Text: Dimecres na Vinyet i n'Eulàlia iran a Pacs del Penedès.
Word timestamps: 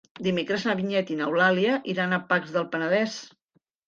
Dimecres 0.27 0.63
na 0.69 0.73
Vinyet 0.77 1.11
i 1.15 1.17
n'Eulàlia 1.19 1.75
iran 1.93 2.15
a 2.17 2.19
Pacs 2.31 2.55
del 2.57 2.65
Penedès. 2.73 3.19